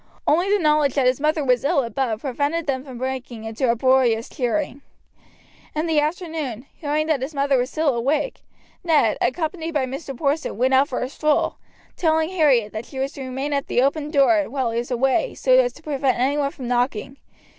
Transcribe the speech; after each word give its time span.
Only 0.25 0.49
the 0.49 0.57
knowledge 0.57 0.95
that 0.95 1.05
his 1.05 1.19
mother 1.19 1.45
was 1.45 1.63
ill 1.63 1.83
above 1.83 2.21
prevented 2.21 2.65
them 2.65 2.83
from 2.83 2.97
breaking 2.97 3.43
into 3.43 3.69
uproarious 3.69 4.29
cheering. 4.29 4.81
In 5.75 5.85
the 5.85 5.99
afternoon, 5.99 6.65
hearing 6.73 7.05
that 7.05 7.21
his 7.21 7.35
mother 7.35 7.55
was 7.55 7.69
still 7.69 7.89
awake, 7.93 8.41
Ned, 8.83 9.15
accompanied 9.21 9.75
by 9.75 9.85
Mr. 9.85 10.17
Porson, 10.17 10.57
went 10.57 10.73
out 10.73 10.87
for 10.89 11.01
a 11.01 11.07
stroll, 11.07 11.57
telling 11.95 12.29
Harriet 12.29 12.73
that 12.73 12.87
she 12.87 12.97
was 12.97 13.11
to 13.11 13.21
remain 13.21 13.53
at 13.53 13.67
the 13.67 13.83
open 13.83 14.09
door 14.09 14.49
while 14.49 14.71
he 14.71 14.79
was 14.79 14.89
away, 14.89 15.35
so 15.35 15.51
as 15.53 15.71
to 15.73 15.83
prevent 15.83 16.17
any 16.17 16.35
one 16.35 16.49
from 16.49 16.67
knocking. 16.67 17.17